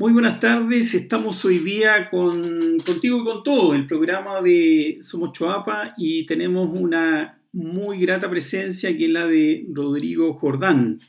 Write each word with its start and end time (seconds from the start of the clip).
Muy 0.00 0.14
buenas 0.14 0.40
tardes, 0.40 0.94
estamos 0.94 1.44
hoy 1.44 1.58
día 1.58 2.08
con, 2.08 2.78
contigo 2.78 3.20
y 3.20 3.24
con 3.24 3.42
todo, 3.42 3.74
el 3.74 3.86
programa 3.86 4.40
de 4.40 4.96
Somos 5.02 5.34
Choapa 5.34 5.92
y 5.98 6.24
tenemos 6.24 6.70
una 6.72 7.38
muy 7.52 8.00
grata 8.00 8.30
presencia 8.30 8.96
que 8.96 9.04
es 9.04 9.10
la 9.10 9.26
de 9.26 9.66
Rodrigo 9.70 10.32
Jordán. 10.32 11.00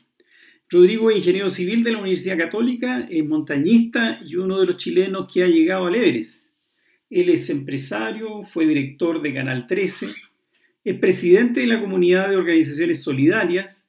Rodrigo 0.68 1.10
es 1.10 1.16
ingeniero 1.16 1.48
civil 1.48 1.82
de 1.82 1.92
la 1.92 2.00
Universidad 2.00 2.36
Católica, 2.36 3.08
es 3.10 3.24
montañista 3.26 4.18
y 4.22 4.36
uno 4.36 4.60
de 4.60 4.66
los 4.66 4.76
chilenos 4.76 5.26
que 5.32 5.42
ha 5.42 5.48
llegado 5.48 5.86
al 5.86 5.94
Everest. 5.94 6.52
Él 7.08 7.30
es 7.30 7.48
empresario, 7.48 8.42
fue 8.42 8.66
director 8.66 9.22
de 9.22 9.32
Canal 9.32 9.66
13, 9.66 10.08
es 10.84 10.98
presidente 10.98 11.60
de 11.60 11.66
la 11.66 11.80
comunidad 11.80 12.28
de 12.28 12.36
organizaciones 12.36 13.02
solidarias, 13.02 13.86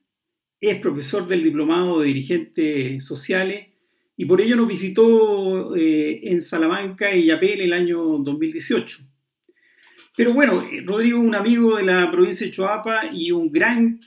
es 0.61 0.79
profesor 0.79 1.27
del 1.27 1.43
diplomado 1.43 1.99
de 1.99 2.07
dirigentes 2.07 3.03
sociales 3.03 3.72
y 4.23 4.25
por 4.25 4.39
ello 4.39 4.55
nos 4.55 4.69
visitó 4.69 5.75
eh, 5.75 6.21
en 6.23 6.41
Salamanca 6.41 7.13
y 7.13 7.25
Yapel 7.25 7.59
el 7.59 7.73
año 7.73 7.97
2018. 8.19 8.99
Pero 10.15 10.31
bueno, 10.31 10.61
eh, 10.61 10.81
Rodrigo 10.85 11.19
es 11.19 11.25
un 11.25 11.35
amigo 11.35 11.75
de 11.75 11.83
la 11.83 12.09
provincia 12.09 12.47
de 12.47 12.53
Choapa 12.53 13.07
y 13.11 13.33
un 13.33 13.51
gran 13.51 13.99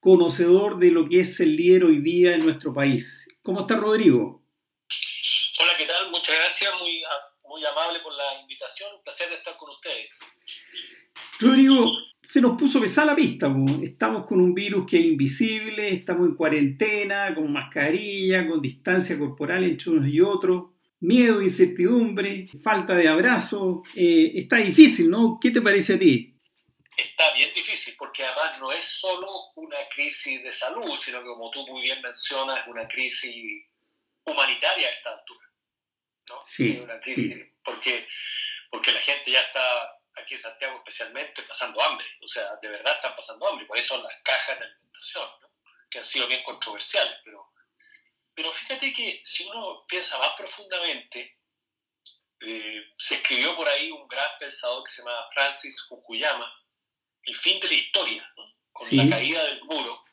conocedor 0.00 0.80
de 0.80 0.90
lo 0.90 1.08
que 1.08 1.20
es 1.20 1.38
el 1.38 1.54
líder 1.54 1.84
hoy 1.84 1.98
día 1.98 2.34
en 2.34 2.40
nuestro 2.40 2.74
país. 2.74 3.28
¿Cómo 3.40 3.60
está 3.60 3.76
Rodrigo? 3.76 4.42
Hola, 5.60 5.72
¿qué 5.78 5.86
tal? 5.86 6.10
Muchas 6.10 6.34
gracias, 6.34 6.72
muy, 6.80 7.00
muy 7.44 7.64
amable 7.64 8.00
por 8.00 8.14
la 8.14 8.40
invitación, 8.40 8.90
un 8.96 9.04
placer 9.04 9.28
de 9.28 9.36
estar 9.36 9.56
con 9.56 9.70
ustedes. 9.70 10.18
Rodrigo, 11.38 11.88
se 12.32 12.40
nos 12.40 12.58
puso 12.58 12.80
pesada 12.80 13.08
la 13.08 13.14
pista. 13.14 13.54
Estamos 13.82 14.24
con 14.24 14.40
un 14.40 14.54
virus 14.54 14.86
que 14.88 14.98
es 14.98 15.04
invisible, 15.04 15.92
estamos 15.92 16.26
en 16.26 16.34
cuarentena, 16.34 17.34
con 17.34 17.52
mascarilla, 17.52 18.48
con 18.48 18.58
distancia 18.58 19.18
corporal 19.18 19.64
entre 19.64 19.90
unos 19.90 20.08
y 20.08 20.18
otros, 20.18 20.70
miedo, 21.00 21.42
incertidumbre, 21.42 22.46
falta 22.64 22.94
de 22.94 23.06
abrazo. 23.06 23.82
Eh, 23.94 24.32
está 24.36 24.56
difícil, 24.56 25.10
¿no? 25.10 25.38
¿Qué 25.38 25.50
te 25.50 25.60
parece 25.60 25.96
a 25.96 25.98
ti? 25.98 26.34
Está 26.96 27.34
bien 27.34 27.52
difícil 27.54 27.96
porque 27.98 28.24
además 28.24 28.58
no 28.60 28.72
es 28.72 28.82
solo 28.82 29.28
una 29.56 29.86
crisis 29.94 30.42
de 30.42 30.52
salud, 30.52 30.96
sino 30.96 31.18
que 31.18 31.26
como 31.26 31.50
tú 31.50 31.66
muy 31.66 31.82
bien 31.82 32.00
mencionas, 32.00 32.62
es 32.62 32.66
una 32.66 32.88
crisis 32.88 33.66
humanitaria 34.24 34.88
a 34.88 34.90
esta 34.90 35.10
altura. 35.10 35.46
¿no? 36.30 36.36
Sí, 36.48 36.80
una 36.82 36.98
crisis 36.98 37.44
porque, 37.62 38.06
porque 38.70 38.90
la 38.90 39.00
gente 39.00 39.32
ya 39.32 39.42
está 39.42 39.60
aquí 40.16 40.34
en 40.34 40.40
Santiago 40.40 40.76
especialmente, 40.78 41.42
pasando 41.42 41.80
hambre. 41.82 42.06
O 42.22 42.28
sea, 42.28 42.56
de 42.60 42.68
verdad 42.68 42.96
están 42.96 43.14
pasando 43.14 43.48
hambre. 43.48 43.66
Por 43.66 43.78
eso 43.78 44.00
las 44.02 44.16
cajas 44.22 44.58
de 44.58 44.64
alimentación, 44.64 45.28
que 45.90 45.98
han 45.98 46.04
sido 46.04 46.26
bien 46.26 46.42
controversiales. 46.42 47.18
Pero, 47.24 47.52
pero 48.34 48.52
fíjate 48.52 48.92
que 48.92 49.20
si 49.24 49.44
uno 49.44 49.84
piensa 49.86 50.18
más 50.18 50.34
profundamente, 50.36 51.38
eh, 52.40 52.92
se 52.98 53.16
escribió 53.16 53.54
por 53.56 53.68
ahí 53.68 53.90
un 53.90 54.08
gran 54.08 54.30
pensador 54.38 54.84
que 54.84 54.92
se 54.92 55.02
llama 55.02 55.26
Francis 55.32 55.86
Fukuyama, 55.88 56.52
El 57.24 57.36
fin 57.36 57.60
de 57.60 57.68
la 57.68 57.74
historia, 57.74 58.32
con 58.72 58.88
la 58.96 59.08
caída 59.08 59.44
del 59.44 59.62
muro. 59.64 60.04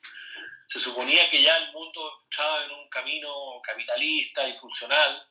Se 0.67 0.79
suponía 0.79 1.27
que 1.29 1.41
ya 1.41 1.57
el 1.57 1.71
mundo 1.71 2.21
estaba 2.29 2.65
en 2.65 2.71
un 2.71 2.87
camino 2.89 3.59
capitalista 3.63 4.47
y 4.47 4.55
funcional. 4.55 5.27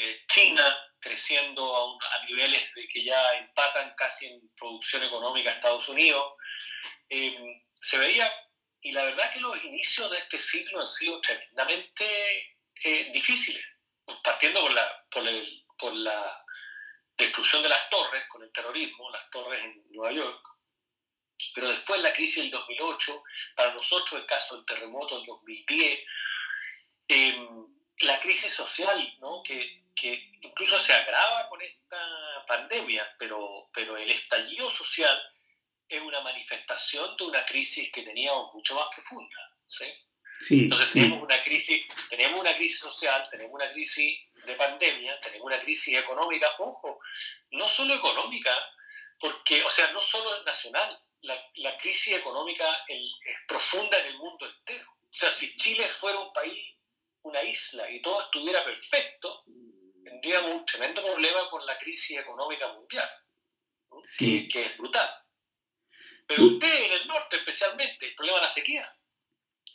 Eh, 0.00 0.22
China 0.28 0.64
creciendo 1.00 1.98
a, 2.00 2.24
niveles 2.26 2.72
de 2.74 2.86
que 2.86 3.04
ya 3.04 3.34
empatan 3.38 3.94
casi 3.96 4.26
en 4.26 4.48
producción 4.56 5.02
económica 5.02 5.50
a 5.50 5.54
Estados 5.54 5.88
Unidos. 5.88 6.34
Eh, 7.08 7.62
se 7.80 7.98
veía, 7.98 8.32
y 8.80 8.92
la 8.92 9.04
verdad 9.04 9.32
que 9.32 9.40
los 9.40 9.62
inicios 9.64 10.10
de 10.10 10.18
este 10.18 10.38
siglo 10.38 10.80
han 10.80 10.86
sido 10.86 11.20
tremendamente 11.20 12.56
eh, 12.84 13.10
difíciles, 13.12 13.64
partiendo 14.22 14.60
por 14.60 14.72
la, 14.72 15.06
por, 15.78 15.94
la 15.94 16.44
destrucción 17.16 17.62
de 17.62 17.68
las 17.68 17.88
torres 17.90 18.24
con 18.28 18.42
el 18.42 18.52
terrorismo, 18.52 19.10
las 19.10 19.28
torres 19.30 19.62
en 19.64 19.82
Nueva 19.90 20.12
York, 20.12 20.48
pero 21.54 21.68
después 21.68 22.00
la 22.00 22.12
crisis 22.12 22.42
del 22.42 22.50
2008, 22.50 23.22
para 23.54 23.74
nosotros 23.74 24.20
el 24.20 24.26
caso 24.26 24.56
del 24.56 24.64
terremoto 24.64 25.16
del 25.16 25.26
2010, 25.26 26.06
eh, 27.08 27.48
la 28.00 28.20
crisis 28.20 28.52
social, 28.52 29.16
¿no? 29.20 29.42
que 29.42 29.87
que 30.00 30.30
incluso 30.42 30.78
se 30.78 30.92
agrava 30.92 31.48
con 31.48 31.60
esta 31.60 32.44
pandemia, 32.46 33.14
pero, 33.18 33.68
pero 33.72 33.96
el 33.96 34.10
estallido 34.10 34.70
social 34.70 35.20
es 35.88 36.00
una 36.02 36.20
manifestación 36.20 37.16
de 37.16 37.24
una 37.24 37.44
crisis 37.44 37.90
que 37.92 38.02
teníamos 38.02 38.52
mucho 38.54 38.74
más 38.74 38.88
profunda. 38.94 39.36
¿sí? 39.66 39.86
Entonces 40.50 40.92
tenemos 40.92 41.22
una 41.22 41.42
crisis, 41.42 41.84
tenemos 42.08 42.40
una 42.40 42.54
crisis 42.54 42.78
social, 42.78 43.28
tenemos 43.30 43.54
una 43.54 43.68
crisis 43.70 44.18
de 44.44 44.54
pandemia, 44.54 45.18
tenemos 45.20 45.46
una 45.46 45.58
crisis 45.58 45.98
económica, 45.98 46.54
ojo, 46.58 47.00
no 47.52 47.66
solo 47.66 47.94
económica, 47.94 48.54
porque, 49.18 49.62
o 49.64 49.70
sea, 49.70 49.90
no 49.92 50.00
solo 50.00 50.44
nacional, 50.44 51.00
la, 51.22 51.42
la 51.56 51.76
crisis 51.76 52.14
económica 52.14 52.84
es 52.86 53.36
profunda 53.48 53.98
en 53.98 54.06
el 54.06 54.18
mundo 54.18 54.46
entero. 54.46 54.86
O 54.90 55.12
sea, 55.12 55.30
si 55.30 55.56
Chile 55.56 55.88
fuera 55.88 56.20
un 56.20 56.32
país, 56.32 56.76
una 57.22 57.42
isla, 57.42 57.90
y 57.90 58.00
todo 58.00 58.22
estuviera 58.22 58.64
perfecto, 58.64 59.42
tendríamos 60.20 60.52
un 60.52 60.64
tremendo 60.64 61.02
problema 61.02 61.48
con 61.50 61.64
la 61.64 61.76
crisis 61.76 62.18
económica 62.18 62.72
mundial, 62.72 63.08
que, 64.18 64.48
es 64.52 64.76
brutal. 64.76 65.08
Pero 66.26 66.44
usted 66.44 66.84
en 66.84 66.92
el 66.92 67.06
norte 67.06 67.36
especialmente, 67.36 68.06
el 68.06 68.14
problema 68.14 68.38
de 68.38 68.42
la 68.42 68.52
sequía. 68.52 68.96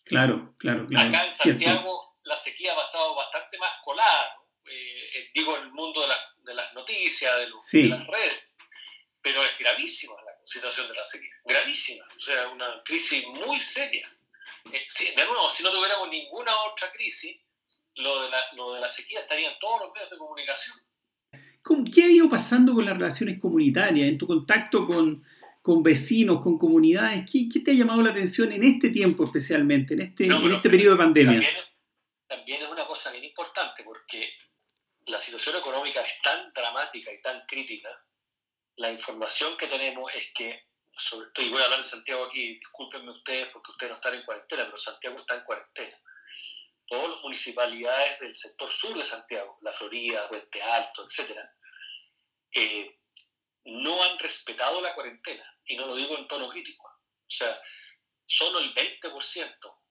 Claro, 0.05 0.53
claro, 0.57 0.85
claro. 0.87 1.09
Acá 1.09 1.25
en 1.25 1.33
Santiago 1.33 2.17
la 2.23 2.37
sequía 2.37 2.73
ha 2.73 2.75
pasado 2.75 3.15
bastante 3.15 3.57
más 3.57 3.73
colada, 3.81 4.37
eh, 4.65 5.09
eh, 5.15 5.31
digo 5.33 5.57
en 5.57 5.63
el 5.63 5.71
mundo 5.71 6.05
de, 6.05 6.13
de 6.43 6.53
las 6.53 6.73
noticias, 6.73 7.37
de, 7.37 7.47
los, 7.47 7.71
de, 7.71 7.83
las 7.85 8.07
redes, 8.07 8.51
pero 9.21 9.43
es 9.43 9.57
gravísima 9.57 10.15
la 10.21 10.45
situación 10.45 10.87
de 10.89 10.93
la 10.93 11.05
sequía, 11.05 11.33
gravísima, 11.45 12.05
o 12.17 12.21
sea, 12.21 12.49
una 12.49 12.83
crisis 12.83 13.25
muy 13.27 13.59
seria. 13.59 14.09
Eh, 14.71 14.87
de 15.15 15.25
nuevo, 15.25 15.49
si 15.49 15.63
no 15.63 15.71
tuviéramos 15.71 16.09
ninguna 16.09 16.55
otra 16.63 16.91
crisis, 16.91 17.41
lo 17.95 18.23
de, 18.23 18.29
la, 18.29 18.39
lo 18.53 18.73
de 18.73 18.81
la 18.81 18.89
sequía 18.89 19.19
estaría 19.19 19.51
en 19.51 19.59
todos 19.59 19.81
los 19.81 19.93
medios 19.93 20.09
de 20.09 20.17
comunicación. 20.17 20.77
¿Qué 21.93 22.03
ha 22.03 22.07
ido 22.07 22.29
pasando 22.29 22.73
con 22.73 22.85
las 22.85 22.97
relaciones 22.97 23.39
comunitarias, 23.39 24.07
en 24.07 24.17
tu 24.17 24.27
contacto 24.27 24.85
con, 24.85 25.23
con 25.61 25.81
vecinos, 25.81 26.41
con 26.41 26.57
comunidades? 26.57 27.29
¿Qué, 27.31 27.47
¿Qué, 27.51 27.61
te 27.61 27.71
ha 27.71 27.73
llamado 27.73 28.01
la 28.01 28.11
atención 28.11 28.51
en 28.51 28.63
este 28.63 28.89
tiempo 28.89 29.23
especialmente, 29.25 29.93
en 29.93 30.01
este, 30.01 30.25
en 30.25 30.51
este 30.51 30.69
periodo 30.69 30.95
de 30.95 31.03
pandemia? 31.03 31.41
También, 31.41 31.65
también, 32.27 32.61
es 32.63 32.67
una 32.67 32.85
cosa 32.85 33.11
bien 33.11 33.23
importante 33.23 33.83
porque 33.83 34.29
la 35.05 35.19
situación 35.19 35.55
económica 35.57 36.01
es 36.01 36.21
tan 36.21 36.51
dramática 36.53 37.11
y 37.13 37.21
tan 37.21 37.45
crítica. 37.47 37.89
La 38.75 38.91
información 38.91 39.55
que 39.55 39.67
tenemos 39.67 40.11
es 40.15 40.31
que, 40.33 40.63
sobre, 40.91 41.29
y 41.37 41.49
voy 41.49 41.61
a 41.61 41.65
hablar 41.65 41.79
de 41.79 41.85
Santiago 41.85 42.25
aquí, 42.25 42.55
discúlpenme 42.57 43.11
ustedes 43.11 43.47
porque 43.53 43.71
ustedes 43.71 43.91
no 43.91 43.95
están 43.95 44.15
en 44.15 44.25
cuarentena, 44.25 44.65
pero 44.65 44.77
Santiago 44.77 45.17
está 45.17 45.35
en 45.35 45.43
cuarentena 45.43 45.97
todas 46.93 47.09
las 47.09 47.21
municipalidades 47.21 48.19
del 48.19 48.35
sector 48.35 48.71
sur 48.71 48.95
de 48.95 49.03
Santiago, 49.03 49.57
La 49.61 49.73
Florida, 49.73 50.29
Puente 50.29 50.61
Alto, 50.61 51.07
etc., 51.07 51.39
eh, 52.51 52.99
no 53.65 54.03
han 54.03 54.19
respetado 54.19 54.79
la 54.79 54.93
cuarentena, 54.93 55.43
y 55.65 55.75
no 55.75 55.87
lo 55.87 55.95
digo 55.95 56.15
en 56.15 56.27
tono 56.27 56.47
crítico. 56.49 56.83
O 56.85 57.29
sea, 57.29 57.59
solo 58.25 58.59
el 58.59 58.75
20% 58.75 59.81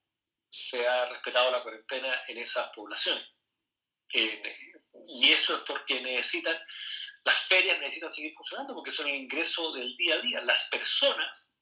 se 0.48 0.86
ha 0.86 1.06
respetado 1.06 1.50
la 1.50 1.62
cuarentena 1.64 2.22
en 2.28 2.38
esas 2.38 2.70
poblaciones. 2.72 3.26
y 4.12 5.32
eso 5.32 5.56
es 5.56 5.62
porque 5.66 6.00
necesitan, 6.02 6.56
las 7.24 7.38
ferias 7.48 7.80
necesitan 7.80 8.12
seguir 8.12 8.32
funcionando 8.36 8.74
porque 8.74 8.92
son 8.92 9.08
el 9.08 9.16
ingreso 9.16 9.72
del 9.72 9.96
día 9.96 10.14
a 10.14 10.20
día. 10.20 10.40
Las 10.42 10.68
personas 10.70 11.58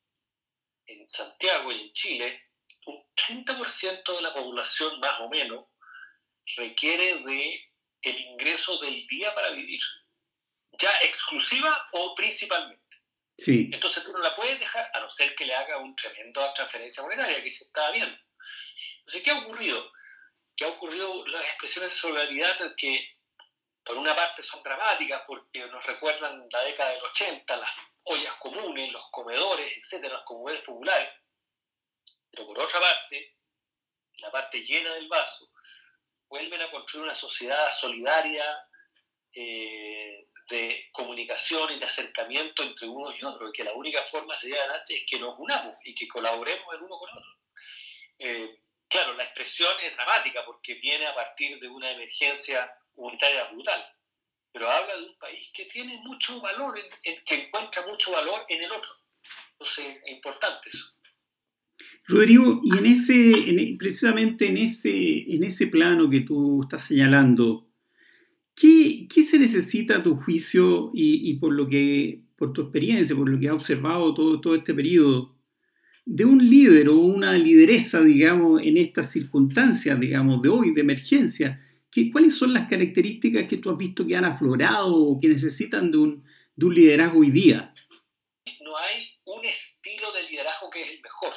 en 0.85 1.09
Santiago 1.09 1.73
y 1.73 1.81
en 1.81 1.93
Chile 1.93 2.50
un 2.91 3.07
30% 3.15 4.17
de 4.17 4.23
la 4.23 4.33
población 4.33 5.01
más 5.01 5.21
o 5.21 5.29
menos 5.29 5.67
requiere 6.57 7.23
de 7.23 7.71
el 8.03 8.19
ingreso 8.19 8.79
del 8.79 9.07
día 9.07 9.35
para 9.35 9.51
vivir, 9.51 9.81
ya 10.73 10.91
exclusiva 11.03 11.89
o 11.93 12.15
principalmente. 12.15 12.97
Sí. 13.37 13.71
Entonces 13.73 14.05
tú 14.05 14.13
no 14.13 14.19
la 14.19 14.35
puedes 14.35 14.59
dejar 14.59 14.91
a 14.95 15.01
no 15.01 15.09
ser 15.09 15.35
que 15.35 15.47
le 15.47 15.55
haga 15.55 15.79
un 15.79 15.95
tremendo 15.97 16.53
transferencia 16.53 17.03
monetaria 17.03 17.43
que 17.43 17.51
se 17.51 17.65
está 17.65 17.91
viendo. 17.91 18.17
Entonces, 19.01 19.23
¿qué 19.23 19.31
ha 19.31 19.39
ocurrido? 19.39 19.91
¿Qué 20.57 20.65
ha 20.65 20.69
ocurrido 20.69 21.27
las 21.27 21.45
expresiones 21.45 21.95
de 21.95 21.99
solidaridad 21.99 22.75
que 22.77 23.17
por 23.83 23.97
una 23.97 24.15
parte 24.15 24.43
son 24.43 24.63
dramáticas 24.63 25.23
porque 25.27 25.67
nos 25.67 25.85
recuerdan 25.87 26.47
la 26.51 26.63
década 26.65 26.91
del 26.91 27.03
80, 27.03 27.57
las 27.57 27.71
ollas 28.05 28.35
comunes, 28.35 28.93
los 28.93 29.09
comedores, 29.11 29.73
etcétera, 29.79 30.15
las 30.15 30.23
comunidades 30.23 30.65
populares, 30.65 31.09
pero 32.31 32.47
por 32.47 32.59
otra 32.59 32.81
parte, 32.81 33.37
la 34.21 34.31
parte 34.31 34.63
llena 34.63 34.95
del 34.95 35.09
vaso, 35.09 35.51
vuelven 36.29 36.63
a 36.63 36.71
construir 36.71 37.05
una 37.05 37.15
sociedad 37.15 37.71
solidaria, 37.73 38.45
eh, 39.33 40.27
de 40.49 40.89
comunicación 40.93 41.71
y 41.71 41.79
de 41.79 41.85
acercamiento 41.85 42.63
entre 42.65 42.89
unos 42.89 43.19
y 43.19 43.25
otros, 43.25 43.51
y 43.51 43.53
que 43.53 43.65
la 43.65 43.73
única 43.75 44.03
forma 44.03 44.35
de 44.35 44.49
llegar 44.49 44.63
adelante 44.63 44.95
es 44.95 45.05
que 45.09 45.19
nos 45.19 45.39
unamos 45.39 45.77
y 45.85 45.95
que 45.95 46.09
colaboremos 46.09 46.75
el 46.75 46.83
uno 46.83 46.99
con 46.99 47.11
el 47.11 47.19
otro. 47.19 47.31
Eh, 48.19 48.61
claro, 48.89 49.15
la 49.15 49.25
expresión 49.25 49.73
es 49.83 49.95
dramática 49.95 50.45
porque 50.45 50.75
viene 50.75 51.07
a 51.07 51.15
partir 51.15 51.59
de 51.61 51.69
una 51.69 51.91
emergencia 51.91 52.73
humanitaria 52.95 53.45
brutal, 53.45 53.97
pero 54.53 54.69
habla 54.69 54.97
de 54.97 55.05
un 55.05 55.19
país 55.19 55.51
que 55.55 55.67
tiene 55.67 55.97
mucho 55.99 56.41
valor, 56.41 56.75
que 57.03 57.35
encuentra 57.35 57.87
mucho 57.87 58.11
valor 58.11 58.45
en 58.49 58.65
el 58.65 58.73
otro. 58.73 58.91
Entonces, 59.53 59.99
es 60.05 60.11
importante 60.11 60.69
eso. 60.69 61.00
Rodrigo, 62.11 62.61
y 62.65 62.77
en 62.77 62.87
ese, 62.87 63.77
precisamente 63.79 64.49
en 64.49 64.57
ese, 64.57 65.33
en 65.33 65.45
ese 65.45 65.69
plano 65.69 66.11
que 66.11 66.21
tú 66.21 66.63
estás 66.63 66.87
señalando, 66.87 67.69
¿qué, 68.55 69.07
qué 69.09 69.23
se 69.23 69.39
necesita 69.39 69.99
a 69.99 70.03
tu 70.03 70.17
juicio 70.17 70.91
y, 70.93 71.31
y, 71.31 71.35
por 71.35 71.53
lo 71.53 71.69
que, 71.69 72.25
por 72.37 72.53
tu 72.53 72.63
experiencia, 72.63 73.15
por 73.15 73.29
lo 73.29 73.39
que 73.39 73.49
has 73.49 73.55
observado 73.55 74.13
todo, 74.13 74.41
todo 74.41 74.57
este 74.57 74.75
periodo, 74.75 75.37
de 76.05 76.25
un 76.25 76.45
líder 76.51 76.89
o 76.89 76.97
una 76.97 77.35
lideresa, 77.39 78.01
digamos, 78.01 78.61
en 78.65 78.77
estas 78.77 79.13
circunstancias, 79.13 80.01
digamos, 80.01 80.43
de 80.43 80.49
hoy, 80.49 80.75
de 80.75 80.81
emergencia? 80.81 81.65
¿Qué, 81.91 82.11
¿Cuáles 82.11 82.35
son 82.35 82.53
las 82.53 82.69
características 82.69 83.47
que 83.47 83.59
tú 83.59 83.71
has 83.71 83.79
visto 83.79 84.05
que 84.05 84.17
han 84.17 84.25
aflorado 84.25 84.97
o 84.97 85.21
que 85.21 85.29
necesitan 85.29 85.93
de 85.93 85.99
un, 85.99 86.25
de 86.57 86.67
un 86.67 86.75
liderazgo 86.75 87.21
hoy 87.21 87.31
día? 87.31 87.73
No 88.65 88.77
hay 88.77 89.07
un 89.25 89.45
estilo 89.45 90.13
de 90.13 90.29
liderazgo 90.29 90.69
que 90.71 90.83
es 90.83 90.91
el 90.91 91.03
mejor 91.03 91.33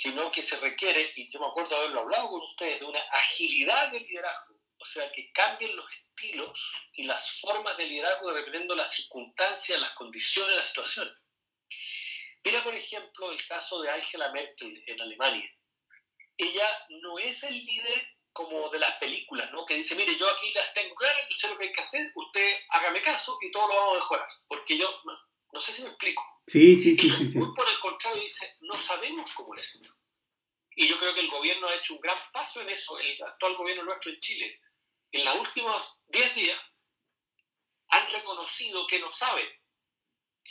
sino 0.00 0.30
que 0.30 0.42
se 0.42 0.56
requiere, 0.56 1.12
y 1.14 1.30
yo 1.30 1.38
me 1.38 1.48
acuerdo 1.48 1.76
haberlo 1.76 2.00
hablado 2.00 2.30
con 2.30 2.40
ustedes, 2.40 2.80
de 2.80 2.86
una 2.86 3.00
agilidad 3.10 3.92
de 3.92 4.00
liderazgo, 4.00 4.54
o 4.78 4.84
sea, 4.86 5.12
que 5.12 5.30
cambien 5.30 5.76
los 5.76 5.84
estilos 5.92 6.72
y 6.94 7.02
las 7.02 7.38
formas 7.42 7.76
de 7.76 7.84
liderazgo 7.84 8.32
dependiendo 8.32 8.72
de 8.72 8.78
las 8.78 8.94
circunstancias, 8.94 9.78
las 9.78 9.92
condiciones, 9.92 10.56
las 10.56 10.68
situaciones. 10.68 11.12
Mira, 12.42 12.64
por 12.64 12.74
ejemplo, 12.74 13.30
el 13.30 13.46
caso 13.46 13.82
de 13.82 13.90
Angela 13.90 14.32
Merkel 14.32 14.82
en 14.86 15.02
Alemania. 15.02 15.50
Ella 16.38 16.86
no 17.02 17.18
es 17.18 17.42
el 17.42 17.58
líder 17.58 18.02
como 18.32 18.70
de 18.70 18.78
las 18.78 18.96
películas, 18.96 19.52
¿no? 19.52 19.66
Que 19.66 19.74
dice, 19.74 19.94
mire, 19.96 20.16
yo 20.16 20.30
aquí 20.30 20.50
las 20.54 20.72
tengo 20.72 20.94
claras, 20.94 21.24
yo 21.28 21.36
sé 21.36 21.48
lo 21.48 21.58
que 21.58 21.64
hay 21.64 21.72
que 21.72 21.80
hacer, 21.82 22.10
usted 22.14 22.56
hágame 22.70 23.02
caso 23.02 23.36
y 23.42 23.50
todo 23.50 23.68
lo 23.68 23.74
vamos 23.74 23.96
a 23.96 23.98
mejorar. 23.98 24.28
Porque 24.48 24.78
yo, 24.78 24.88
sé 25.58 25.72
si 25.72 25.82
me 25.82 25.88
explico. 25.88 26.22
Sí, 26.46 26.76
sí, 26.76 26.94
sí, 26.94 27.10
sí, 27.10 27.38
por 27.38 27.68
el 27.68 27.80
contrario 27.80 28.22
dice, 28.22 28.56
no 28.60 28.74
sabemos 28.74 29.32
cómo 29.32 29.54
es 29.54 29.74
esto. 29.74 29.88
Y 30.76 30.88
yo 30.88 30.98
creo 30.98 31.12
que 31.12 31.20
el 31.20 31.30
gobierno 31.30 31.66
ha 31.66 31.74
hecho 31.74 31.94
un 31.94 32.00
gran 32.00 32.18
paso 32.32 32.60
en 32.60 32.68
eso, 32.68 32.98
el 32.98 33.22
actual 33.22 33.56
gobierno 33.56 33.84
nuestro 33.84 34.10
en 34.12 34.18
Chile. 34.20 34.60
En 35.12 35.24
los 35.24 35.34
últimos 35.36 35.98
10 36.08 36.34
días 36.36 36.60
han 37.88 38.12
reconocido 38.12 38.86
que 38.86 39.00
no 39.00 39.10
saben. 39.10 39.48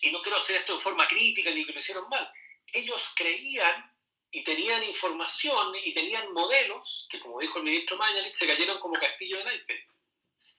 Y 0.02 0.12
no 0.12 0.22
quiero 0.22 0.38
hacer 0.38 0.58
esto 0.58 0.74
en 0.74 0.80
forma 0.80 1.08
crítica 1.08 1.52
ni 1.52 1.66
que 1.66 1.74
lo 1.74 1.80
hicieron 1.80 2.08
mal. 2.10 2.32
Ellos 2.74 3.12
creían 3.16 3.92
y 4.32 4.44
tenían 4.44 4.84
información 4.84 5.74
y 5.84 5.94
tenían 5.94 6.32
modelos 6.34 7.08
que, 7.10 7.20
como 7.20 7.40
dijo 7.40 7.58
el 7.58 7.66
ministro 7.66 7.98
Mañalich, 7.98 8.34
se 8.34 8.48
cayeron 8.48 8.80
como 8.80 9.00
castillo 9.00 9.38
de 9.38 9.46
naipes. 9.46 9.80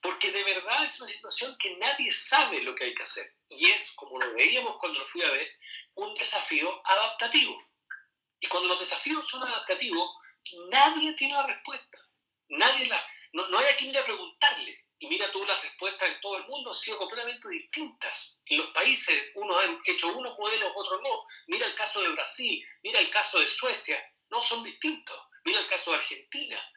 Porque 0.01 0.31
de 0.31 0.43
verdad 0.43 0.85
es 0.85 0.99
una 0.99 1.09
situación 1.09 1.55
que 1.57 1.75
nadie 1.77 2.11
sabe 2.11 2.61
lo 2.61 2.73
que 2.75 2.85
hay 2.85 2.93
que 2.93 3.03
hacer. 3.03 3.25
Y 3.49 3.69
es, 3.69 3.91
como 3.91 4.19
lo 4.19 4.33
veíamos 4.33 4.77
cuando 4.77 4.99
lo 4.99 5.05
fui 5.05 5.21
a 5.21 5.31
ver, 5.31 5.51
un 5.95 6.13
desafío 6.13 6.81
adaptativo. 6.85 7.55
Y 8.39 8.47
cuando 8.47 8.69
los 8.69 8.79
desafíos 8.79 9.27
son 9.27 9.43
adaptativos, 9.43 10.09
nadie 10.69 11.13
tiene 11.13 11.35
la 11.35 11.47
respuesta. 11.47 11.99
Nadie 12.49 12.87
la, 12.87 13.05
no, 13.33 13.47
no 13.49 13.59
hay 13.59 13.67
a 13.67 13.75
quien 13.75 13.91
le 13.91 14.03
preguntarle. 14.03 14.85
Y 14.99 15.07
mira 15.07 15.31
tú, 15.31 15.43
las 15.45 15.61
respuestas 15.63 16.09
en 16.09 16.19
todo 16.19 16.37
el 16.37 16.45
mundo 16.45 16.69
han 16.69 16.75
sido 16.75 16.97
completamente 16.97 17.49
distintas. 17.49 18.39
En 18.45 18.59
los 18.59 18.67
países, 18.67 19.31
unos 19.33 19.57
han 19.63 19.81
hecho 19.85 20.15
unos 20.15 20.37
modelos, 20.37 20.71
otros 20.75 21.01
no. 21.01 21.23
Mira 21.47 21.65
el 21.65 21.73
caso 21.73 22.01
de 22.01 22.09
Brasil, 22.09 22.63
mira 22.83 22.99
el 22.99 23.09
caso 23.09 23.39
de 23.39 23.47
Suecia. 23.47 23.99
No, 24.29 24.41
son 24.41 24.63
distintos. 24.63 25.19
Mira 25.43 25.59
el 25.59 25.67
caso 25.67 25.91
de 25.91 25.97
Argentina. 25.97 26.71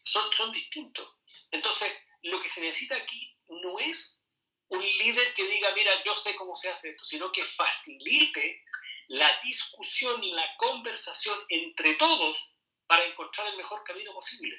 Son, 0.00 0.32
son 0.32 0.52
distintos. 0.52 1.16
Entonces, 1.50 1.92
lo 2.22 2.40
que 2.40 2.48
se 2.48 2.60
necesita 2.60 2.96
aquí 2.96 3.36
no 3.48 3.78
es 3.78 4.24
un 4.68 4.82
líder 4.82 5.32
que 5.34 5.46
diga, 5.46 5.72
mira, 5.74 6.02
yo 6.02 6.14
sé 6.14 6.34
cómo 6.34 6.54
se 6.54 6.68
hace 6.68 6.90
esto, 6.90 7.04
sino 7.04 7.30
que 7.30 7.44
facilite 7.44 8.64
la 9.08 9.40
discusión 9.40 10.22
y 10.24 10.32
la 10.32 10.56
conversación 10.56 11.38
entre 11.48 11.94
todos 11.94 12.54
para 12.86 13.04
encontrar 13.04 13.48
el 13.48 13.56
mejor 13.56 13.82
camino 13.84 14.12
posible. 14.12 14.56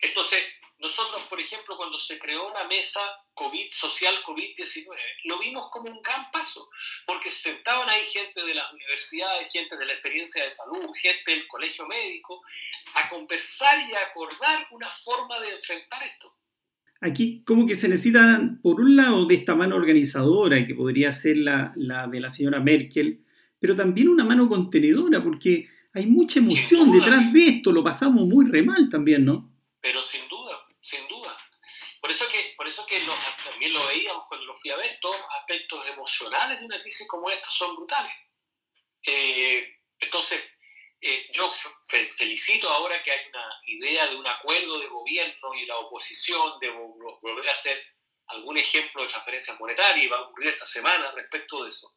Entonces, 0.00 0.44
nosotros, 0.78 1.22
por 1.24 1.38
ejemplo, 1.38 1.76
cuando 1.76 1.98
se 1.98 2.18
creó 2.18 2.46
una 2.46 2.64
mesa 2.64 3.00
COVID, 3.34 3.70
social 3.70 4.24
COVID-19, 4.24 4.86
lo 5.24 5.38
vimos 5.38 5.68
como 5.70 5.90
un 5.90 6.00
gran 6.00 6.30
paso, 6.30 6.70
porque 7.04 7.30
se 7.30 7.52
sentaban 7.52 7.88
ahí 7.88 8.02
gente 8.06 8.42
de 8.42 8.54
las 8.54 8.72
universidades, 8.72 9.52
gente 9.52 9.76
de 9.76 9.84
la 9.84 9.92
experiencia 9.92 10.42
de 10.42 10.50
salud, 10.50 10.90
gente 10.94 11.32
del 11.32 11.46
colegio 11.48 11.86
médico, 11.86 12.42
a 12.94 13.10
conversar 13.10 13.78
y 13.88 13.94
a 13.94 14.06
acordar 14.06 14.68
una 14.70 14.88
forma 14.88 15.38
de 15.40 15.50
enfrentar 15.50 16.02
esto. 16.02 16.34
Aquí 17.00 17.42
como 17.44 17.66
que 17.66 17.74
se 17.74 17.88
necesita, 17.88 18.40
por 18.62 18.80
un 18.80 18.94
lado, 18.94 19.24
de 19.24 19.34
esta 19.34 19.54
mano 19.54 19.76
organizadora, 19.76 20.66
que 20.66 20.74
podría 20.74 21.12
ser 21.12 21.38
la, 21.38 21.72
la 21.76 22.06
de 22.06 22.20
la 22.20 22.30
señora 22.30 22.60
Merkel, 22.60 23.24
pero 23.58 23.74
también 23.74 24.08
una 24.08 24.24
mano 24.24 24.48
contenedora, 24.48 25.22
porque 25.22 25.68
hay 25.92 26.06
mucha 26.06 26.38
emoción 26.38 26.92
detrás 26.92 27.32
de 27.32 27.46
esto, 27.46 27.72
lo 27.72 27.82
pasamos 27.82 28.26
muy 28.26 28.50
re 28.50 28.62
mal 28.62 28.88
también, 28.88 29.24
¿no? 29.24 29.50
Pero 29.80 30.02
sin 30.02 30.28
duda, 30.28 30.58
sin 30.80 31.00
duda. 31.08 31.36
Por 32.00 32.10
eso 32.10 32.24
que, 32.30 32.54
por 32.56 32.66
eso 32.66 32.84
que 32.86 32.96
también 33.50 33.72
lo 33.72 33.86
veíamos 33.88 34.24
cuando 34.28 34.46
lo 34.46 34.54
fui 34.54 34.70
a 34.70 34.76
ver, 34.76 34.98
todos 35.00 35.16
los 35.16 35.30
aspectos 35.40 35.80
emocionales 35.88 36.60
de 36.60 36.66
una 36.66 36.78
crisis 36.78 37.06
como 37.08 37.28
esta 37.28 37.48
son 37.50 37.76
brutales. 37.76 38.12
Eh, 39.06 39.64
entonces, 39.98 40.38
eh, 41.02 41.30
yo 41.32 41.48
felicito 42.16 42.68
ahora 42.68 43.02
que 43.02 43.10
hay 43.10 43.20
una 43.28 43.60
idea 43.66 44.06
de 44.08 44.16
un 44.16 44.26
acuerdo 44.26 44.78
de 44.78 44.86
gobierno 44.88 45.54
y 45.54 45.64
la 45.66 45.78
oposición 45.78 46.60
de 46.60 46.70
volver 46.70 47.48
a 47.48 47.52
hacer 47.52 47.82
algún 48.26 48.58
ejemplo 48.58 49.02
de 49.02 49.08
transferencias 49.08 49.58
monetarias 49.58 50.04
y 50.04 50.08
va 50.08 50.18
a 50.18 50.22
ocurrir 50.22 50.50
esta 50.50 50.66
semana 50.66 51.10
respecto 51.12 51.64
de 51.64 51.70
eso. 51.70 51.90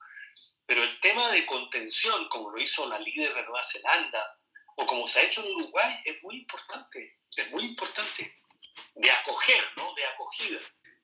Pero 0.66 0.84
el 0.84 1.00
tema 1.02 1.32
de 1.32 1.46
contención, 1.46 2.28
como 2.30 2.50
lo 2.50 2.58
hizo 2.58 2.88
la 2.88 2.98
líder 3.00 3.34
de 3.34 3.44
Nueva 3.44 3.62
Zelanda 3.64 4.40
o 4.78 4.86
como 4.86 5.06
se 5.06 5.20
ha 5.20 5.24
hecho 5.24 5.44
en 5.44 5.54
Uruguay, 5.54 5.96
es 6.06 6.24
muy 6.24 6.38
importante, 6.38 7.20
es 7.36 7.52
muy 7.52 7.66
importante, 7.66 8.36
de 8.96 9.12
acoger, 9.12 9.64
¿no? 9.76 9.94
De 9.96 10.06
acogida. 10.06 10.60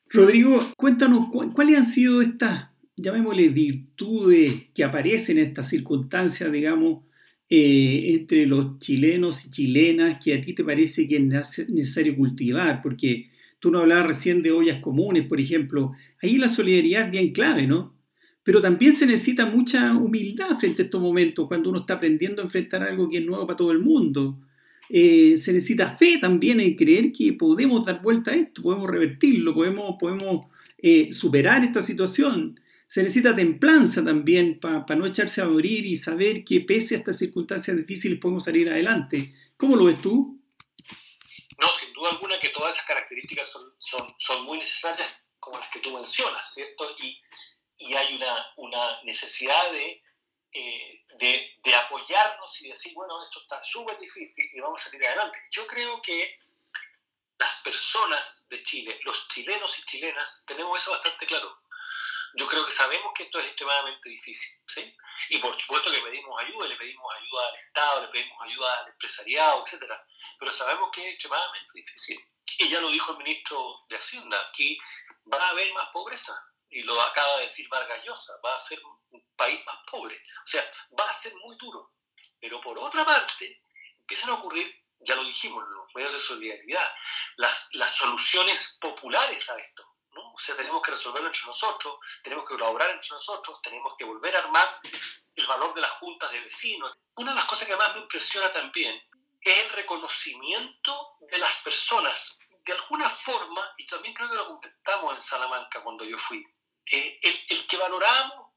Rodrigo, 0.05 0.73
cuéntanos, 0.77 1.27
¿cuáles 1.53 1.77
han 1.77 1.85
sido 1.85 2.21
estas, 2.21 2.69
llamémosle, 2.95 3.49
virtudes 3.49 4.71
que 4.73 4.83
aparecen 4.83 5.37
en 5.37 5.47
estas 5.47 5.69
circunstancias, 5.69 6.51
digamos, 6.51 7.08
eh, 7.49 8.11
entre 8.13 8.45
los 8.45 8.79
chilenos 8.79 9.45
y 9.45 9.51
chilenas 9.51 10.19
que 10.23 10.35
a 10.35 10.41
ti 10.41 10.53
te 10.53 10.63
parece 10.63 11.07
que 11.07 11.17
es 11.17 11.69
necesario 11.69 12.15
cultivar? 12.15 12.81
Porque 12.81 13.29
tú 13.59 13.71
no 13.71 13.79
hablabas 13.79 14.07
recién 14.07 14.41
de 14.41 14.51
ollas 14.51 14.81
comunes, 14.81 15.27
por 15.27 15.39
ejemplo. 15.39 15.93
Ahí 16.21 16.37
la 16.37 16.49
solidaridad 16.49 17.05
es 17.05 17.11
bien 17.11 17.31
clave, 17.31 17.67
¿no? 17.67 17.95
Pero 18.43 18.61
también 18.61 18.95
se 18.95 19.05
necesita 19.05 19.45
mucha 19.45 19.93
humildad 19.95 20.57
frente 20.57 20.81
a 20.81 20.85
estos 20.85 21.01
momentos, 21.01 21.47
cuando 21.47 21.69
uno 21.69 21.79
está 21.79 21.95
aprendiendo 21.95 22.41
a 22.41 22.45
enfrentar 22.45 22.83
algo 22.83 23.09
que 23.09 23.17
es 23.17 23.25
nuevo 23.25 23.45
para 23.45 23.57
todo 23.57 23.71
el 23.71 23.79
mundo. 23.79 24.39
Eh, 24.89 25.37
se 25.37 25.53
necesita 25.53 25.95
fe 25.95 26.17
también 26.19 26.59
en 26.59 26.75
creer 26.75 27.11
que 27.11 27.33
podemos 27.33 27.85
dar 27.85 28.01
vuelta 28.01 28.31
a 28.31 28.35
esto, 28.35 28.63
podemos 28.63 28.89
revertirlo, 28.89 29.53
podemos, 29.53 29.95
podemos 29.99 30.47
eh, 30.79 31.13
superar 31.13 31.63
esta 31.63 31.83
situación 31.83 32.59
se 32.89 33.03
necesita 33.03 33.35
templanza 33.35 34.03
también 34.03 34.59
para 34.59 34.95
no 34.95 35.05
echarse 35.05 35.41
a 35.41 35.45
morir 35.45 35.85
y 35.85 35.95
saber 35.95 36.43
que 36.43 36.61
pese 36.61 36.95
a 36.95 36.97
estas 36.97 37.19
circunstancias 37.19 37.77
difíciles 37.77 38.19
podemos 38.19 38.45
salir 38.45 38.67
adelante. 38.67 39.31
¿Cómo 39.57 39.75
lo 39.75 39.85
ves 39.85 40.01
tú? 40.01 40.41
No, 41.61 41.67
sin 41.73 41.93
duda 41.93 42.09
alguna 42.09 42.39
que 42.39 42.49
todas 42.49 42.73
esas 42.73 42.87
características 42.87 43.47
son, 43.47 43.75
son, 43.77 44.15
son 44.17 44.43
muy 44.43 44.57
necesarias 44.57 45.21
como 45.39 45.59
las 45.59 45.69
que 45.69 45.81
tú 45.81 45.93
mencionas, 45.93 46.51
¿cierto? 46.51 46.95
Y, 46.99 47.21
y 47.77 47.93
hay 47.93 48.15
una, 48.15 48.47
una 48.57 49.03
necesidad 49.03 49.71
de, 49.71 50.01
eh, 50.51 51.05
de, 51.19 51.47
de, 51.63 51.75
apoyarnos 51.75 52.59
y 52.63 52.69
decir, 52.69 52.95
bueno, 52.95 53.21
esto 53.21 53.41
está 53.41 53.61
súper 53.61 53.99
difícil 53.99 54.49
y 54.51 54.59
vamos 54.61 54.81
a 54.81 54.85
salir 54.85 55.05
adelante. 55.05 55.37
Yo 55.51 55.67
creo 55.67 56.01
que 56.01 56.39
las 57.37 57.57
personas 57.57 58.47
de 58.49 58.63
Chile, 58.63 58.99
los 59.03 59.27
chilenos 59.27 59.77
y 59.77 59.83
chilenas, 59.83 60.43
tenemos 60.47 60.81
eso 60.81 60.89
bastante 60.89 61.27
claro 61.27 61.55
yo 62.35 62.47
creo 62.47 62.65
que 62.65 62.71
sabemos 62.71 63.13
que 63.15 63.23
esto 63.23 63.39
es 63.39 63.47
extremadamente 63.47 64.09
difícil, 64.09 64.51
¿sí? 64.67 64.95
Y 65.29 65.39
por 65.39 65.59
supuesto 65.59 65.91
que 65.91 66.01
pedimos 66.01 66.41
ayuda, 66.41 66.67
le 66.67 66.75
pedimos 66.75 67.13
ayuda 67.15 67.47
al 67.47 67.55
Estado, 67.55 68.01
le 68.01 68.07
pedimos 68.09 68.41
ayuda 68.41 68.79
al 68.79 68.87
empresariado, 68.89 69.63
etcétera, 69.63 70.05
pero 70.37 70.51
sabemos 70.51 70.89
que 70.91 71.07
es 71.07 71.13
extremadamente 71.13 71.71
difícil. 71.73 72.23
Y 72.59 72.69
ya 72.69 72.81
lo 72.81 72.89
dijo 72.89 73.11
el 73.11 73.17
ministro 73.19 73.85
de 73.87 73.97
Hacienda, 73.97 74.39
aquí 74.49 74.77
va 75.31 75.41
a 75.41 75.49
haber 75.49 75.71
más 75.73 75.89
pobreza, 75.89 76.33
y 76.69 76.83
lo 76.83 76.99
acaba 77.01 77.37
de 77.37 77.43
decir 77.43 77.67
Vargas 77.69 78.03
Llosa, 78.05 78.33
va 78.45 78.55
a 78.55 78.59
ser 78.59 78.79
un 78.83 79.25
país 79.35 79.65
más 79.65 79.77
pobre, 79.89 80.15
o 80.15 80.47
sea, 80.47 80.63
va 80.99 81.09
a 81.09 81.13
ser 81.13 81.33
muy 81.35 81.55
duro. 81.57 81.93
Pero 82.39 82.61
por 82.61 82.77
otra 82.77 83.05
parte, 83.05 83.63
empiezan 83.99 84.29
a 84.29 84.35
ocurrir, 84.35 84.73
ya 84.99 85.15
lo 85.15 85.23
dijimos, 85.23 85.63
los 85.67 85.95
medios 85.95 86.13
de 86.13 86.19
solidaridad, 86.19 86.91
las, 87.37 87.69
las 87.73 87.95
soluciones 87.95 88.77
populares 88.79 89.49
a 89.49 89.57
esto. 89.57 89.88
O 90.33 90.37
sea, 90.37 90.55
tenemos 90.55 90.81
que 90.81 90.91
resolverlo 90.91 91.27
entre 91.27 91.45
nosotros, 91.45 91.97
tenemos 92.23 92.47
que 92.47 92.55
colaborar 92.55 92.89
entre 92.91 93.09
nosotros, 93.09 93.61
tenemos 93.61 93.93
que 93.97 94.05
volver 94.05 94.35
a 94.35 94.39
armar 94.39 94.79
el 95.35 95.47
valor 95.47 95.73
de 95.73 95.81
las 95.81 95.91
juntas 95.91 96.31
de 96.31 96.39
vecinos. 96.41 96.91
Una 97.15 97.31
de 97.31 97.35
las 97.35 97.45
cosas 97.45 97.67
que 97.67 97.75
más 97.75 97.93
me 97.95 98.01
impresiona 98.01 98.51
también 98.51 99.01
es 99.41 99.63
el 99.63 99.69
reconocimiento 99.69 101.17
de 101.31 101.37
las 101.37 101.59
personas. 101.59 102.37
De 102.63 102.73
alguna 102.73 103.09
forma, 103.09 103.67
y 103.77 103.87
también 103.87 104.13
creo 104.13 104.29
que 104.29 104.35
lo 104.35 104.47
comentamos 104.47 105.15
en 105.15 105.21
Salamanca 105.21 105.81
cuando 105.81 106.03
yo 106.03 106.17
fui, 106.17 106.45
eh, 106.91 107.19
el, 107.21 107.67
que 107.67 107.77
valoramos 107.77 108.51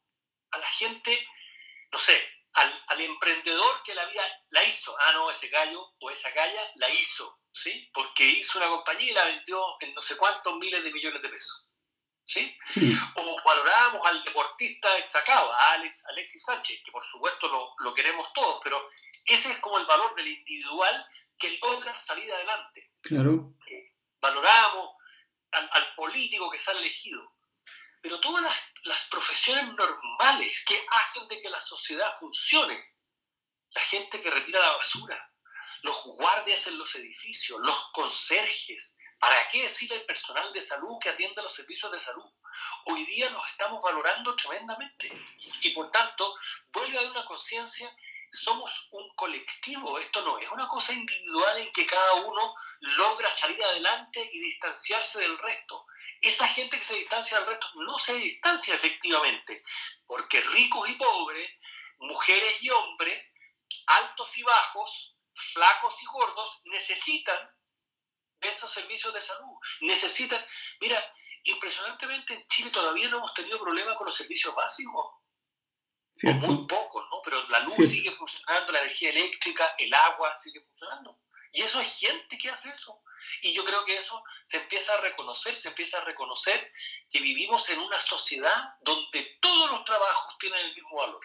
a 0.51 0.59
la 0.59 0.67
gente, 0.67 1.27
no 1.91 1.99
sé, 1.99 2.21
al, 2.55 2.85
al, 2.89 3.01
emprendedor 3.01 3.83
que 3.83 3.95
la 3.95 4.05
vida 4.07 4.23
la 4.51 4.63
hizo. 4.65 4.95
Ah, 4.99 5.13
no, 5.13 5.31
ese 5.31 5.49
gallo 5.49 5.95
o 6.01 6.11
esa 6.11 6.31
galla 6.31 6.61
la 6.77 6.89
hizo, 6.91 7.41
¿sí? 7.51 7.91
Porque 7.93 8.25
hizo 8.25 8.59
una 8.59 8.69
compañía 8.69 9.11
y 9.11 9.15
la 9.15 9.25
vendió 9.25 9.63
en 9.81 9.95
no 9.95 10.01
sé 10.01 10.17
cuántos 10.17 10.57
miles 10.59 10.83
de 10.83 10.93
millones 10.93 11.23
de 11.23 11.29
pesos. 11.29 11.69
¿Sí? 12.25 12.57
O 13.17 13.37
valorábamos 13.45 14.07
al 14.07 14.23
deportista 14.23 14.95
destacado, 14.95 15.53
a 15.53 15.73
Alex, 15.73 16.05
Alexis 16.07 16.45
Sánchez, 16.45 16.81
que 16.85 16.93
por 16.93 17.05
supuesto 17.05 17.49
lo, 17.49 17.75
lo, 17.79 17.93
queremos 17.93 18.33
todos, 18.33 18.61
pero 18.63 18.81
ese 19.25 19.51
es 19.51 19.59
como 19.59 19.79
el 19.79 19.87
valor 19.87 20.15
del 20.15 20.29
individual 20.29 21.05
que 21.37 21.59
logra 21.61 21.93
salir 21.93 22.33
adelante. 22.33 22.93
Claro. 23.03 23.55
Eh, 23.69 23.93
valoramos 24.21 24.95
al, 25.51 25.69
al, 25.73 25.95
político 25.97 26.49
que 26.49 26.61
sale 26.61 26.79
elegido, 26.79 27.32
pero 28.03 28.21
todas 28.21 28.43
las, 28.85 29.05
profesiones 29.07 29.75
normales 29.75 30.65
que 30.67 30.85
hacen 30.91 31.29
de 31.29 31.39
que 31.39 31.49
la 31.49 31.61
sociedad 31.61 32.13
funcione, 32.19 32.97
la 33.71 33.81
gente 33.81 34.21
que 34.21 34.31
retira 34.31 34.61
la 34.61 34.77
basura, 34.77 35.33
los 35.83 36.03
guardias 36.05 36.67
en 36.67 36.79
los 36.79 36.95
edificios, 36.97 37.61
los 37.61 37.91
conserjes, 37.93 38.97
¿Para 39.23 39.49
qué 39.51 39.63
decirle 39.63 39.95
el 39.95 40.05
personal 40.05 40.53
de 40.53 40.61
salud 40.61 40.99
que 41.01 41.09
atiende 41.09 41.43
los 41.43 41.55
servicios 41.55 41.93
de 41.93 42.01
salud? 42.01 42.29
Hoy 42.87 43.07
día 43.07 43.31
los 43.31 43.47
estamos 43.51 43.81
valorando 43.81 44.35
tremendamente 44.35 45.13
y 45.61 45.71
por 45.71 45.93
tanto 45.93 46.35
vuelve 46.73 46.97
a 46.97 47.01
haber 47.03 47.13
una 47.13 47.25
conciencia, 47.25 47.89
somos 48.33 48.89
un 48.93 49.15
colectivo, 49.15 49.99
esto 49.99 50.23
no 50.23 50.39
es 50.39 50.49
una 50.51 50.67
cosa 50.67 50.95
individual 50.95 51.59
en 51.59 51.71
que 51.71 51.87
cada 51.87 52.15
uno 52.15 52.55
logra 52.81 53.29
salir 53.29 53.63
adelante 53.63 54.27
y 54.33 54.41
distanciarse 54.41 55.21
del 55.21 55.37
resto. 55.39 55.85
Esa 56.21 56.49
gente 56.49 56.79
que 56.79 56.85
se 56.85 56.97
distancia 56.97 57.39
del 57.39 57.49
resto 57.49 57.69
no 57.75 57.99
se 57.99 58.15
distancia 58.15 58.75
efectivamente, 58.75 59.63
porque 60.07 60.41
ricos 60.41 60.89
y 60.89 60.95
pobres, 60.95 61.51
mujeres 61.99 62.63
y 62.63 62.71
hombres, 62.71 63.23
altos 63.87 64.39
y 64.39 64.43
bajos, 64.43 65.15
flacos 65.53 66.03
y 66.03 66.07
gordos, 66.07 66.61
necesitan 66.65 67.39
esos 68.41 68.73
servicios 68.73 69.13
de 69.13 69.21
salud. 69.21 69.57
Necesitan, 69.83 70.45
mira, 70.81 71.15
impresionantemente 71.45 72.35
en 72.35 72.47
Chile 72.47 72.71
todavía 72.71 73.09
no 73.09 73.19
hemos 73.19 73.35
tenido 73.35 73.61
problemas 73.61 73.97
con 73.97 74.07
los 74.07 74.17
servicios 74.17 74.55
básicos. 74.55 75.22
O 76.25 76.33
muy 76.33 76.67
pocos, 76.67 77.05
¿no? 77.11 77.21
Pero 77.25 77.49
la 77.49 77.61
luz 77.61 77.75
sigue 77.75 78.13
funcionando, 78.13 78.73
la 78.73 78.81
energía 78.81 79.11
eléctrica, 79.11 79.75
el 79.79 79.93
agua 79.93 80.35
sigue 80.37 80.61
funcionando. 80.61 81.19
Y 81.53 81.63
eso 81.63 81.81
es 81.81 81.99
gente 81.99 82.39
que 82.39 82.49
hace 82.49 82.71
eso. 82.71 83.03
Y 83.43 83.53
yo 83.53 83.65
creo 83.65 83.85
que 83.85 83.97
eso 83.97 84.23
se 84.45 84.59
empieza 84.59 84.95
a 84.95 85.01
reconocer, 85.01 85.55
se 85.55 85.69
empieza 85.69 85.99
a 85.99 86.05
reconocer 86.05 86.61
que 87.11 87.21
vivimos 87.21 87.69
en 87.71 87.81
una 87.81 88.01
sociedad 88.01 88.75
donde 88.83 89.39
todos 89.41 89.71
los 89.71 89.85
trabajos 89.85 90.39
tienen 90.39 90.61
el 90.67 90.75
mismo 90.75 90.97
valor. 90.97 91.21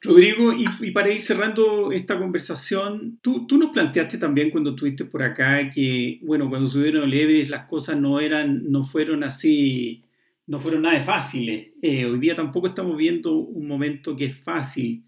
Rodrigo, 0.00 0.52
y, 0.52 0.90
para 0.92 1.10
ir 1.10 1.22
cerrando 1.22 1.90
esta 1.90 2.18
conversación, 2.18 3.18
tú, 3.22 3.46
tú, 3.46 3.56
nos 3.58 3.70
planteaste 3.70 4.18
también 4.18 4.50
cuando 4.50 4.70
estuviste 4.70 5.04
por 5.04 5.22
acá 5.22 5.70
que, 5.72 6.20
bueno, 6.22 6.48
cuando 6.48 6.68
subieron 6.68 7.04
el 7.04 7.14
Everest 7.14 7.50
las 7.50 7.66
cosas 7.66 7.96
no 7.96 8.20
eran, 8.20 8.70
no 8.70 8.84
fueron 8.84 9.24
así, 9.24 10.04
no 10.46 10.60
fueron 10.60 10.82
nada 10.82 10.98
de 10.98 11.04
fáciles. 11.04 11.72
Eh, 11.82 12.04
hoy 12.06 12.18
día 12.18 12.36
tampoco 12.36 12.68
estamos 12.68 12.96
viendo 12.96 13.32
un 13.32 13.66
momento 13.66 14.16
que 14.16 14.26
es 14.26 14.38
fácil. 14.38 15.04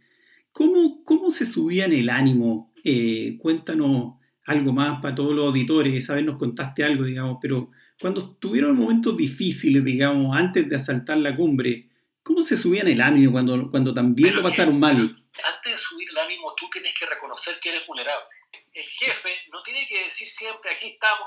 ¿Cómo, 0.53 1.03
cómo 1.05 1.31
se 1.31 1.47
subía 1.47 1.85
en 1.85 1.93
el 1.93 2.11
ánimo? 2.11 2.73
Eh, 2.85 3.37
cuéntanos 3.39 4.15
algo 4.47 4.73
más 4.73 5.01
para 5.01 5.15
todos 5.15 5.35
los 5.35 5.47
auditores. 5.47 5.95
Esa 5.95 6.15
vez 6.15 6.25
nos 6.25 6.39
contaste 6.39 6.85
algo, 6.85 7.05
digamos, 7.05 7.39
pero 7.41 7.71
cuando 8.01 8.37
tuvieron 8.37 8.77
momentos 8.77 9.17
difíciles, 9.17 9.85
digamos, 9.85 10.37
antes 10.37 10.69
de 10.69 10.77
asaltar 10.77 11.19
la 11.19 11.37
cumbre, 11.37 11.89
¿Cómo 12.29 12.43
se 12.43 12.59
subían 12.59 12.87
el 12.89 13.01
ánimo 13.01 13.33
cuando, 13.33 13.71
cuando 13.71 13.95
también 13.95 14.37
lo 14.37 14.43
pasaron 14.43 14.79
mal? 14.79 14.99
Antes 14.99 15.73
de 15.73 15.79
subir 15.79 16.11
el 16.11 16.19
ánimo, 16.19 16.55
tú 16.55 16.69
tienes 16.69 16.93
que 16.93 17.07
reconocer 17.07 17.59
que 17.59 17.71
eres 17.71 17.87
vulnerable. 17.87 18.27
El 18.75 18.85
jefe 18.85 19.31
no 19.51 19.63
tiene 19.63 19.87
que 19.87 20.05
decir 20.05 20.29
siempre, 20.29 20.71
aquí 20.71 20.89
estamos, 20.89 21.27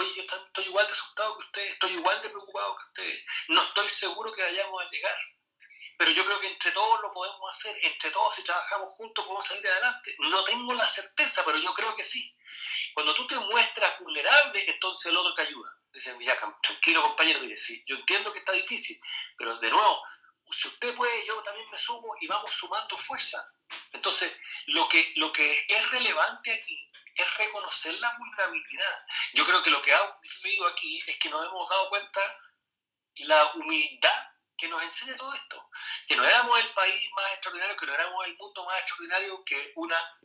oye, 0.00 0.14
yo 0.14 0.22
estoy 0.22 0.64
igual 0.64 0.86
de 0.86 0.92
asustado 0.92 1.36
que 1.36 1.44
ustedes, 1.44 1.72
estoy 1.72 1.92
igual 1.92 2.22
de 2.22 2.30
preocupado 2.30 2.76
que 2.76 2.84
ustedes, 2.84 3.24
no 3.48 3.62
estoy 3.62 3.88
seguro 3.88 4.32
que 4.32 4.42
vayamos 4.42 4.82
a 4.82 4.90
llegar. 4.90 5.16
Pero 5.98 6.12
yo 6.12 6.24
creo 6.24 6.40
que 6.40 6.46
entre 6.46 6.72
todos 6.72 7.02
lo 7.02 7.12
podemos 7.12 7.54
hacer, 7.54 7.78
entre 7.82 8.10
todos 8.10 8.34
si 8.34 8.42
trabajamos 8.42 8.88
juntos 8.94 9.22
podemos 9.22 9.46
salir 9.46 9.68
adelante. 9.68 10.16
No 10.20 10.44
tengo 10.44 10.72
la 10.72 10.88
certeza, 10.88 11.44
pero 11.44 11.58
yo 11.58 11.74
creo 11.74 11.94
que 11.94 12.04
sí. 12.04 12.34
Cuando 12.94 13.14
tú 13.14 13.26
te 13.26 13.38
muestras 13.38 13.98
vulnerable, 14.00 14.64
entonces 14.66 15.06
el 15.06 15.16
otro 15.18 15.34
te 15.34 15.42
ayuda. 15.42 15.70
Dice, 15.92 16.14
mira, 16.14 16.38
tranquilo 16.62 17.02
compañero, 17.02 17.40
mire, 17.40 17.54
sí, 17.54 17.84
yo 17.86 17.96
entiendo 17.96 18.32
que 18.32 18.38
está 18.38 18.52
difícil, 18.52 18.98
pero 19.36 19.58
de 19.58 19.70
nuevo, 19.70 20.02
si 20.52 20.68
usted 20.68 20.94
puede, 20.94 21.26
yo 21.26 21.42
también 21.42 21.68
me 21.70 21.78
sumo 21.78 22.14
y 22.20 22.26
vamos 22.26 22.50
sumando 22.52 22.96
fuerza. 22.96 23.52
Entonces, 23.92 24.34
lo 24.66 24.88
que, 24.88 25.12
lo 25.16 25.30
que 25.32 25.66
es 25.68 25.90
relevante 25.90 26.52
aquí 26.52 26.90
es 27.20 27.36
reconocer 27.36 27.94
la 27.94 28.16
vulnerabilidad. 28.16 29.06
Yo 29.34 29.44
creo 29.44 29.62
que 29.62 29.70
lo 29.70 29.82
que 29.82 29.92
ha 29.92 30.18
vivido 30.42 30.66
aquí 30.66 31.02
es 31.06 31.18
que 31.18 31.28
nos 31.28 31.46
hemos 31.46 31.68
dado 31.68 31.88
cuenta 31.88 32.20
la 33.16 33.52
humildad 33.54 34.30
que 34.56 34.68
nos 34.68 34.82
enseña 34.82 35.16
todo 35.16 35.32
esto. 35.32 35.70
Que 36.06 36.16
no 36.16 36.24
éramos 36.24 36.58
el 36.58 36.72
país 36.74 37.10
más 37.12 37.32
extraordinario, 37.32 37.76
que 37.76 37.86
no 37.86 37.94
éramos 37.94 38.26
el 38.26 38.36
mundo 38.36 38.64
más 38.66 38.80
extraordinario, 38.80 39.44
que 39.44 39.72
una 39.76 40.18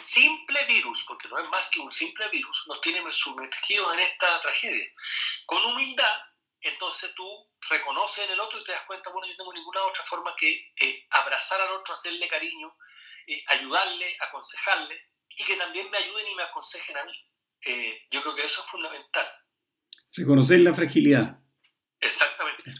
simple 0.00 0.64
virus, 0.64 1.04
porque 1.06 1.28
no 1.28 1.38
es 1.38 1.48
más 1.48 1.68
que 1.70 1.80
un 1.80 1.90
simple 1.90 2.28
virus, 2.28 2.64
nos 2.66 2.80
tiene 2.80 3.10
sumergidos 3.12 3.94
en 3.94 4.00
esta 4.00 4.40
tragedia. 4.40 4.86
Con 5.46 5.64
humildad, 5.64 6.20
entonces 6.60 7.12
tú 7.14 7.50
reconoces 7.68 8.24
en 8.24 8.32
el 8.32 8.40
otro 8.40 8.58
y 8.58 8.64
te 8.64 8.72
das 8.72 8.84
cuenta, 8.86 9.10
bueno, 9.10 9.26
yo 9.26 9.32
no 9.32 9.38
tengo 9.38 9.52
ninguna 9.52 9.82
otra 9.82 10.04
forma 10.04 10.34
que 10.36 11.06
abrazar 11.10 11.60
al 11.60 11.72
otro, 11.72 11.94
hacerle 11.94 12.28
cariño, 12.28 12.76
eh, 13.26 13.42
ayudarle, 13.48 14.16
aconsejarle, 14.20 15.08
y 15.36 15.44
que 15.44 15.56
también 15.56 15.90
me 15.90 15.98
ayuden 15.98 16.26
y 16.28 16.34
me 16.34 16.42
aconsejen 16.42 16.96
a 16.96 17.04
mí. 17.04 17.12
Eh, 17.66 18.02
yo 18.10 18.22
creo 18.22 18.34
que 18.34 18.44
eso 18.44 18.62
es 18.62 18.70
fundamental. 18.70 19.26
Reconocer 20.16 20.60
la 20.60 20.74
fragilidad. 20.74 21.38
Exactamente. 22.00 22.74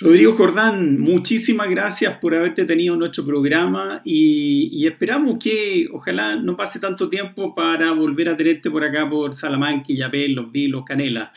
Rodrigo 0.00 0.36
Jordán, 0.36 1.00
muchísimas 1.00 1.68
gracias 1.68 2.18
por 2.18 2.32
haberte 2.32 2.64
tenido 2.64 2.94
en 2.94 3.00
nuestro 3.00 3.26
programa 3.26 4.00
y, 4.04 4.86
esperamos 4.86 5.38
que 5.40 5.88
ojalá 5.92 6.36
no 6.36 6.56
pase 6.56 6.78
tanto 6.78 7.08
tiempo 7.08 7.52
para 7.52 7.90
volver 7.90 8.28
a 8.28 8.36
tenerte 8.36 8.70
por 8.70 8.84
acá 8.84 9.10
por 9.10 9.34
Salamanca, 9.34 9.88
Yapel, 9.88 10.34
Los 10.34 10.52
Vilos, 10.52 10.84
Canela. 10.86 11.32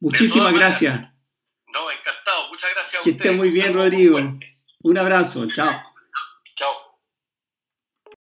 Muchísimas 0.00 0.52
gracias. 0.52 1.00
No, 1.72 1.90
encantado. 1.90 2.48
Muchas 2.48 2.70
gracias 2.74 3.00
a 3.00 3.04
Que 3.04 3.10
esté 3.10 3.30
muy 3.30 3.50
bien, 3.50 3.72
Rodrigo. 3.72 4.18
Un 4.80 4.98
abrazo. 4.98 5.46
Chao. 5.46 5.91